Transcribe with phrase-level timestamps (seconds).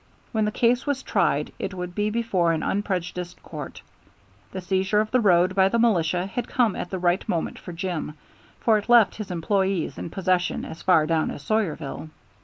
[0.31, 3.83] When the case was tried it would be before an unprejudiced court.
[4.51, 7.71] The seizure of the road by the militia had come at the right moment for
[7.71, 8.15] Jim,
[8.61, 12.09] for it left his employees in possession as far down as Sawyerville.